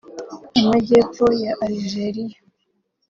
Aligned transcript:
Amajyepfo 0.59 1.25
ya 1.43 1.51
Algeria 1.65 2.37